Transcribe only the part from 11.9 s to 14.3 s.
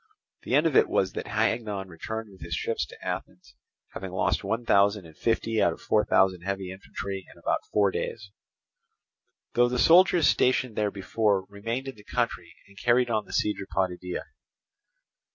the country and carried on the siege of Potidæa.